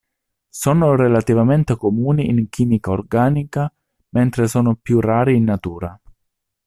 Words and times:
Sono 0.49 0.95
relativamente 0.95 1.75
comuni 1.75 2.27
in 2.27 2.49
chimica 2.49 2.89
organica, 2.89 3.71
mentre 4.15 4.47
sono 4.47 4.73
più 4.75 4.99
rari 4.99 5.35
in 5.35 5.43
natura. 5.43 6.01